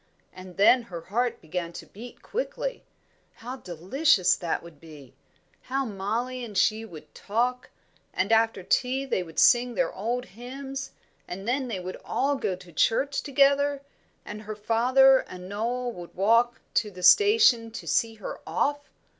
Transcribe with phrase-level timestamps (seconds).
[0.33, 2.83] And then her heart began to beat quickly.
[3.33, 5.13] How delicious that would be!
[5.61, 7.69] How Mollie and she would talk!
[8.11, 10.89] And after tea they would sing their old hymns,
[11.27, 13.83] and then they would all go to church together,
[14.25, 18.79] and her father and Noel would walk to the station to see her off.